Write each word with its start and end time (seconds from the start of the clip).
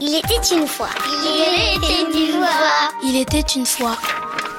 Il 0.00 0.14
était 0.14 0.54
une 0.54 0.66
fois. 0.66 0.90
Il 1.02 1.76
était 1.76 2.02
une 2.14 2.30
fois. 2.30 2.92
Il 3.02 3.16
était 3.16 3.40
une 3.40 3.66
fois. 3.66 3.96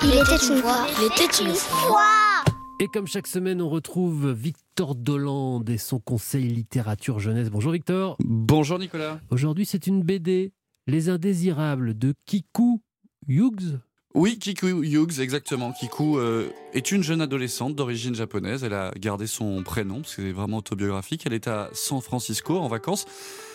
Il 0.04 0.09
était 0.09 0.54
une 0.54 0.62
fois. 0.62 0.85
Il 1.00 1.05
était 1.05 1.43
une 1.43 1.55
fois. 1.55 2.43
Et 2.81 2.88
comme 2.88 3.08
chaque 3.08 3.28
semaine, 3.28 3.62
on 3.62 3.70
retrouve 3.70 4.31
Victor 4.31 4.96
Dolande 4.96 5.70
et 5.70 5.78
son 5.78 5.99
conseil 5.99 6.49
littérature 6.49 7.20
jeunesse. 7.20 7.49
Bonjour 7.49 7.71
Victor. 7.71 8.17
Bonjour 8.20 8.79
Nicolas. 8.79 9.21
Aujourd'hui, 9.31 9.65
c'est 9.65 9.88
une 9.88 10.04
BD, 10.04 10.52
Les 10.88 11.07
Indésirables 11.07 11.98
de 11.98 12.14
Kiku 12.26 12.82
Hughes. 13.28 13.80
Oui, 14.16 14.39
Kiku 14.39 14.84
Hughes, 14.84 15.20
exactement. 15.20 15.71
Kiku 15.71 16.18
euh, 16.18 16.50
est 16.73 16.92
une 16.92 17.04
jeune 17.04 17.21
adolescente 17.21 17.75
d'origine 17.75 18.16
japonaise. 18.16 18.64
Elle 18.64 18.74
a 18.74 18.92
gardé 18.98 19.28
son 19.28 19.62
prénom, 19.62 20.02
parce 20.02 20.16
que 20.16 20.24
c'est 20.24 20.32
vraiment 20.32 20.57
autobiographique. 20.57 21.24
Elle 21.28 21.34
est 21.34 21.48
à 21.48 21.70
San 21.74 22.02
Francisco 22.02 22.57
en 22.57 22.68
vacances 22.68 23.06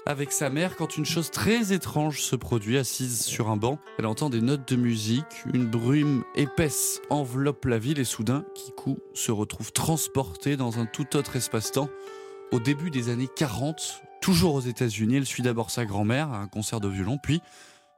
avec 0.06 0.30
sa 0.30 0.51
mère 0.51 0.77
quand 0.77 0.96
une 0.96 1.06
chose 1.06 1.32
très 1.32 1.73
étrange 1.73 2.20
se 2.20 2.37
produit. 2.37 2.79
Assise 2.79 3.25
sur 3.25 3.51
un 3.51 3.56
banc, 3.56 3.80
elle 3.98 4.06
entend 4.06 4.30
des 4.30 4.41
notes 4.41 4.69
de 4.69 4.77
musique. 4.77 5.25
Une 5.52 5.66
brume 5.66 6.23
épaisse 6.37 7.00
enveloppe 7.11 7.64
la 7.64 7.78
ville 7.78 7.98
et 7.98 8.05
soudain, 8.05 8.45
Kiku 8.55 8.98
se 9.12 9.33
retrouve 9.33 9.73
transportée 9.73 10.56
dans 10.56 10.78
un 10.78 10.86
tout 10.86 11.16
autre 11.16 11.34
espace-temps. 11.34 11.89
Au 12.52 12.61
début 12.61 12.92
des 12.92 13.09
années 13.09 13.28
40, 13.34 14.02
toujours 14.20 14.55
aux 14.55 14.61
États-Unis, 14.61 15.16
elle 15.16 15.27
suit 15.27 15.42
d'abord 15.42 15.70
sa 15.73 15.84
grand-mère 15.84 16.30
à 16.30 16.39
un 16.39 16.47
concert 16.47 16.78
de 16.78 16.89
violon, 16.89 17.19
puis 17.20 17.41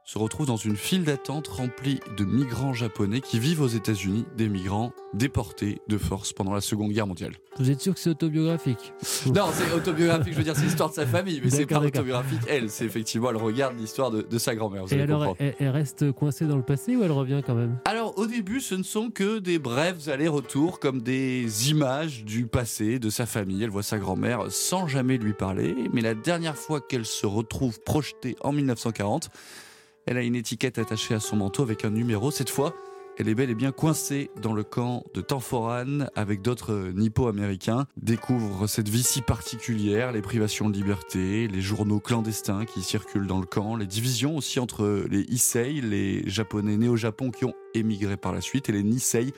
se 0.07 0.17
retrouve 0.17 0.45
dans 0.45 0.55
une 0.55 0.77
file 0.77 1.03
d'attente 1.03 1.49
remplie 1.49 1.99
de 2.15 2.23
migrants 2.23 2.73
japonais 2.73 3.19
qui 3.19 3.39
vivent 3.39 3.61
aux 3.61 3.67
États-Unis, 3.67 4.23
des 4.37 4.47
migrants 4.47 4.93
déportés 5.13 5.81
de 5.89 5.97
force 5.97 6.31
pendant 6.31 6.53
la 6.53 6.61
Seconde 6.61 6.93
Guerre 6.93 7.07
mondiale. 7.07 7.33
Vous 7.59 7.69
êtes 7.69 7.81
sûr 7.81 7.93
que 7.93 7.99
c'est 7.99 8.11
autobiographique? 8.11 8.93
Non, 9.25 9.47
c'est 9.51 9.73
autobiographique, 9.73 10.31
je 10.31 10.37
veux 10.37 10.45
dire, 10.45 10.55
c'est 10.55 10.63
l'histoire 10.63 10.89
de 10.89 10.93
sa 10.93 11.05
famille, 11.05 11.41
mais 11.43 11.49
c'est 11.49 11.65
pas 11.65 11.79
autobiographique, 11.81 12.39
elle. 12.47 12.69
C'est 12.69 12.85
effectivement, 12.85 13.31
elle 13.31 13.35
regarde 13.35 13.77
l'histoire 13.77 14.09
de, 14.09 14.21
de 14.21 14.37
sa 14.37 14.55
grand-mère. 14.55 14.85
Et 14.91 15.01
alors, 15.01 15.19
comprendre. 15.19 15.35
elle, 15.39 15.55
elle 15.59 15.69
reste 15.69 16.13
coincée 16.13 16.45
dans 16.45 16.55
le 16.55 16.63
passé 16.63 16.95
ou 16.95 17.03
elle 17.03 17.11
revient 17.11 17.41
quand 17.45 17.55
même? 17.55 17.77
Alors 17.83 18.17
au 18.17 18.27
début, 18.27 18.61
ce 18.61 18.75
ne 18.75 18.83
sont 18.83 19.09
que 19.09 19.39
des 19.39 19.59
brefs 19.59 20.07
allers-retours, 20.07 20.79
comme 20.79 21.01
des 21.01 21.69
images 21.69 22.23
du 22.23 22.47
passé 22.47 22.97
de 22.99 23.09
sa 23.09 23.25
famille. 23.25 23.61
Elle 23.61 23.71
voit 23.71 23.83
sa 23.83 23.97
grand-mère 23.97 24.45
sans 24.51 24.87
jamais 24.87 25.17
lui 25.17 25.33
parler, 25.33 25.75
mais 25.91 25.99
la 25.99 26.13
dernière 26.13 26.55
fois 26.55 26.79
qu'elle 26.79 27.05
se 27.05 27.25
retrouve 27.25 27.81
projetée 27.81 28.37
en 28.39 28.53
1940, 28.53 29.31
elle 30.07 30.17
a 30.17 30.23
une 30.23 30.35
étiquette 30.35 30.79
attachée 30.79 31.13
à 31.13 31.19
son 31.19 31.35
manteau 31.35 31.63
avec 31.63 31.83
un 31.83 31.89
numéro. 31.89 32.31
Cette 32.31 32.49
fois, 32.49 32.73
elle 33.17 33.27
est 33.27 33.35
bel 33.35 33.49
et 33.49 33.55
bien 33.55 33.73
coincée 33.73 34.31
dans 34.41 34.53
le 34.53 34.63
camp 34.63 35.03
de 35.13 35.21
Tanforan 35.21 36.05
avec 36.15 36.41
d'autres 36.41 36.71
euh, 36.71 36.91
nippo-américains. 36.93 37.87
Découvre 37.97 38.67
cette 38.67 38.87
vie 38.87 39.03
si 39.03 39.21
particulière, 39.21 40.13
les 40.13 40.21
privations 40.21 40.69
de 40.69 40.75
liberté, 40.75 41.47
les 41.47 41.61
journaux 41.61 41.99
clandestins 41.99 42.63
qui 42.63 42.83
circulent 42.83 43.27
dans 43.27 43.39
le 43.39 43.45
camp, 43.45 43.75
les 43.75 43.85
divisions 43.85 44.37
aussi 44.37 44.59
entre 44.59 45.05
les 45.09 45.21
Issei, 45.23 45.81
les 45.81 46.27
japonais 46.29 46.77
nés 46.77 46.89
au 46.89 46.95
Japon 46.95 47.29
qui 47.29 47.43
ont 47.43 47.55
émigré 47.73 48.15
par 48.15 48.31
la 48.31 48.39
suite, 48.41 48.69
et 48.69 48.71
les 48.71 48.83
Nisei, 48.83 49.33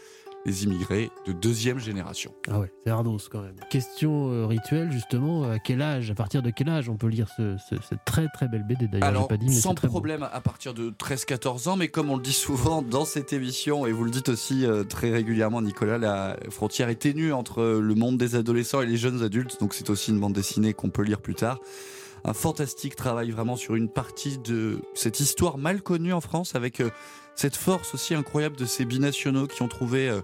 les 0.45 0.63
immigrés 0.63 1.09
de 1.27 1.31
deuxième 1.33 1.79
génération. 1.79 2.33
Ah 2.49 2.59
ouais, 2.59 2.71
c'est 2.83 2.91
ardos 2.91 3.17
quand 3.29 3.41
même. 3.41 3.55
Question 3.69 4.31
euh, 4.31 4.45
rituelle 4.45 4.91
justement, 4.91 5.43
à 5.49 5.59
quel 5.59 5.81
âge, 5.81 6.09
à 6.11 6.15
partir 6.15 6.41
de 6.41 6.49
quel 6.49 6.69
âge 6.69 6.87
on 6.89 6.95
peut 6.95 7.07
lire 7.07 7.27
ce- 7.35 7.57
ce- 7.69 7.75
cette 7.87 8.05
très 8.05 8.27
très 8.33 8.47
belle 8.47 8.63
BD 8.65 8.87
d'ailleurs 8.87 9.07
Alors, 9.07 9.27
pas 9.27 9.37
dit, 9.37 9.47
mais 9.47 9.51
sans 9.53 9.73
beau. 9.73 9.87
problème 9.87 10.23
à 10.31 10.41
partir 10.41 10.73
de 10.73 10.89
13-14 10.91 11.67
ans, 11.67 11.75
mais 11.75 11.89
comme 11.89 12.09
on 12.09 12.15
le 12.15 12.23
dit 12.23 12.33
souvent 12.33 12.81
dans 12.81 13.05
cette 13.05 13.33
émission, 13.33 13.85
et 13.85 13.91
vous 13.91 14.03
le 14.05 14.11
dites 14.11 14.29
aussi 14.29 14.65
euh, 14.65 14.83
très 14.83 15.11
régulièrement, 15.11 15.61
Nicolas, 15.61 15.97
la 15.97 16.37
frontière 16.49 16.89
est 16.89 16.95
ténue 16.95 17.33
entre 17.33 17.61
le 17.61 17.95
monde 17.95 18.17
des 18.17 18.35
adolescents 18.35 18.81
et 18.81 18.85
les 18.85 18.97
jeunes 18.97 19.21
adultes, 19.23 19.59
donc 19.59 19.73
c'est 19.73 19.89
aussi 19.89 20.11
une 20.11 20.19
bande 20.19 20.33
dessinée 20.33 20.73
qu'on 20.73 20.89
peut 20.89 21.03
lire 21.03 21.19
plus 21.21 21.35
tard. 21.35 21.59
Un 22.23 22.33
fantastique 22.33 22.95
travail 22.95 23.31
vraiment 23.31 23.55
sur 23.55 23.75
une 23.75 23.89
partie 23.89 24.37
de 24.37 24.81
cette 24.93 25.19
histoire 25.19 25.57
mal 25.57 25.81
connue 25.81 26.13
en 26.13 26.21
France, 26.21 26.55
avec 26.55 26.81
euh, 26.81 26.89
cette 27.35 27.55
force 27.55 27.93
aussi 27.93 28.13
incroyable 28.13 28.57
de 28.57 28.65
ces 28.65 28.85
binationaux 28.85 29.47
qui 29.47 29.61
ont 29.61 29.67
trouvé 29.67 30.09
euh, 30.09 30.21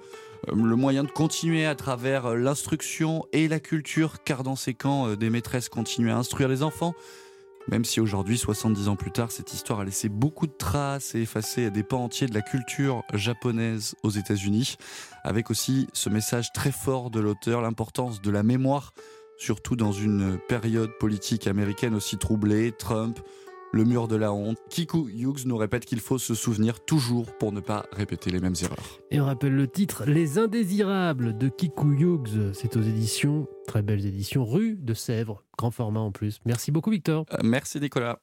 euh, 0.49 0.55
le 0.55 0.75
moyen 0.75 1.03
de 1.03 1.11
continuer 1.11 1.65
à 1.65 1.75
travers 1.75 2.35
l'instruction 2.35 3.25
et 3.31 3.47
la 3.47 3.59
culture, 3.59 4.23
car 4.23 4.43
dans 4.43 4.55
ces 4.55 4.73
camps, 4.73 5.15
des 5.15 5.29
maîtresses 5.29 5.69
continuent 5.69 6.11
à 6.11 6.17
instruire 6.17 6.49
les 6.49 6.63
enfants. 6.63 6.93
Même 7.67 7.83
si 7.83 7.99
aujourd'hui, 7.99 8.37
70 8.37 8.89
ans 8.89 8.95
plus 8.95 9.11
tard, 9.11 9.31
cette 9.31 9.51
histoire 9.51 9.79
a 9.79 9.85
laissé 9.85 10.07
beaucoup 10.07 10.45
de 10.45 10.53
traces 10.53 11.15
et 11.15 11.21
effacé 11.21 11.71
des 11.71 11.81
pans 11.81 12.03
entiers 12.03 12.27
de 12.27 12.33
la 12.35 12.41
culture 12.43 13.01
japonaise 13.13 13.95
aux 14.03 14.11
États-Unis, 14.11 14.75
avec 15.23 15.49
aussi 15.49 15.87
ce 15.93 16.09
message 16.09 16.53
très 16.53 16.71
fort 16.71 17.09
de 17.09 17.19
l'auteur, 17.19 17.61
l'importance 17.61 18.21
de 18.21 18.29
la 18.29 18.43
mémoire, 18.43 18.93
surtout 19.37 19.75
dans 19.75 19.91
une 19.91 20.37
période 20.47 20.91
politique 20.99 21.47
américaine 21.47 21.95
aussi 21.95 22.17
troublée, 22.17 22.71
Trump, 22.71 23.19
le 23.75 23.83
mur 23.83 24.07
de 24.07 24.15
la 24.15 24.31
honte. 24.31 24.57
Kiku 24.69 25.09
Hughes 25.09 25.45
nous 25.45 25.57
répète 25.57 25.85
qu'il 25.85 25.99
faut 25.99 26.17
se 26.17 26.33
souvenir 26.33 26.79
toujours 26.79 27.35
pour 27.37 27.51
ne 27.51 27.59
pas 27.59 27.85
répéter 27.91 28.29
les 28.29 28.39
mêmes 28.39 28.55
erreurs. 28.61 28.99
Et 29.11 29.19
on 29.19 29.25
rappelle 29.25 29.53
le 29.53 29.67
titre 29.67 30.05
Les 30.05 30.37
Indésirables 30.37 31.37
de 31.37 31.49
Kiku 31.49 31.91
Hughes. 31.91 32.53
C'est 32.53 32.77
aux 32.77 32.81
éditions, 32.81 33.47
très 33.67 33.81
belles 33.81 34.05
éditions, 34.05 34.45
rue 34.45 34.75
de 34.75 34.93
Sèvres, 34.93 35.43
grand 35.57 35.71
format 35.71 35.99
en 35.99 36.11
plus. 36.11 36.39
Merci 36.45 36.71
beaucoup 36.71 36.89
Victor. 36.89 37.25
Euh, 37.33 37.37
merci 37.43 37.79
Nicolas. 37.79 38.19